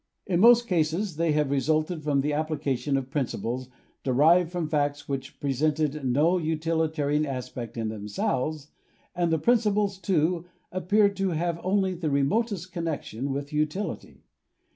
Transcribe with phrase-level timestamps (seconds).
[0.25, 3.69] In most cases they have resulted from the application of principles
[4.03, 8.69] derived from facts which presented no utilitarian aspect in themselves,
[9.13, 14.23] and the prin ciples, too, appeared to have only the remotest connection with utility.